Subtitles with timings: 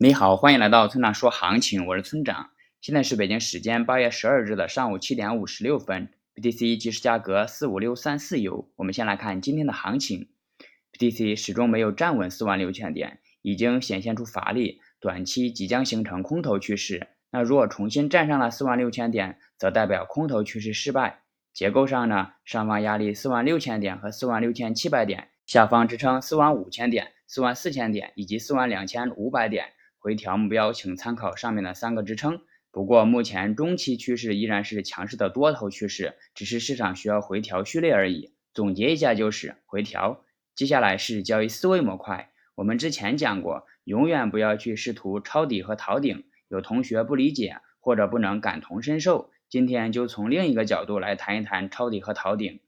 [0.00, 2.50] 你好，欢迎来到村长说行情，我是村长。
[2.80, 8.70] 现在是北京时间八月十二日的上午七点五十六分，BTC 即时价格四五六三四九。
[8.76, 10.28] 我们先来看今天的行情
[10.92, 17.08] ，BTC 始终没有站稳四万六千点，已经显现出乏力，短期即将形成空头趋势。
[17.32, 21.22] 那如果重新站上了四万六千点，则代表空头趋势失败。
[21.52, 29.72] 结构上呢，上方压力四万六千点和四万六千七百点，下方支撑四万五千点、四万四千点以及四万两千五百点。
[29.98, 32.40] 回调目标，请参考上面的三个支撑。
[32.70, 38.32] 不过，目前中期趋势依然是强势的多头趋势，只是市场需要回调序列而已。
[38.54, 40.24] 总结一下就是回调。
[40.54, 42.30] 接下来是交易思维模块。
[42.54, 46.24] 我们之前讲过，永远不要去试图抄底和逃顶。
[46.48, 52.60] 有同学不理解或者不能感同身受，今天就从另一个角度来谈一谈抄底和逃顶。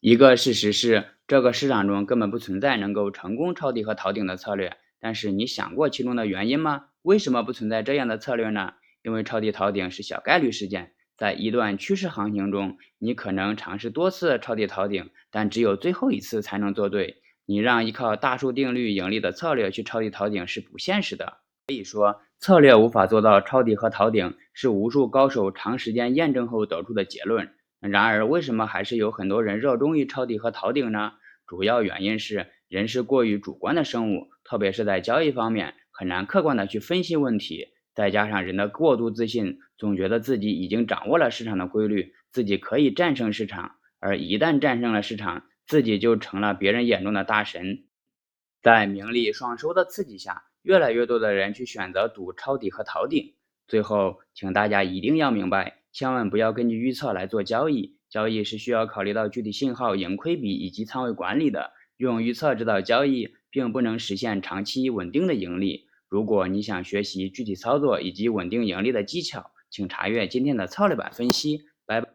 [0.00, 4.76] 一个事实是，这个市场中根本不存在能够成功抄底和逃顶的策略。
[5.00, 6.86] 但是你想过其中的原因吗？
[7.02, 8.74] 为什么不存在这样的策略呢？
[9.02, 17.22] 因为抄底逃顶是小概率事件，在一段趋势行情中，你可能尝试多次抄底逃顶，但只有最后一次才能做对。
[17.46, 21.38] 你让依靠大数定律盈利的策略去抄底逃顶是不现实的。
[21.68, 27.48] 可以说，策略无法做到抄底和逃顶，是无数高手长时间验证后得出的结论。
[27.80, 31.12] 然而，为什么还是有很多人热衷于抄底和逃顶呢？
[31.46, 32.48] 主要原因是。
[32.68, 37.68] 人是过于主观的生物，特别是在交易方面，很难客观的去分析问题。
[37.94, 43.76] 再加上人的过度自信，总觉得自己已经掌握了市场的规律，自己可以战胜市场。
[43.98, 47.84] 而一旦战胜了市场，自己就成了别人眼中的大神。
[48.62, 53.34] 在名利双收的刺激下，越来越多的人去选择赌抄底和逃顶。
[53.66, 57.96] 最后，请大家一定要明白，千万不要根据预测来做交易。
[58.08, 61.72] 交易是需要考虑到具体信号、盈亏比以及仓位管理的。
[61.98, 65.84] 用预测指导交易，并不能实现长期稳定的盈利。
[66.08, 71.60] 如果你想学习具体操作以及稳定盈利的技巧，请查阅今天的策略版分析。
[71.84, 72.08] 拜拜。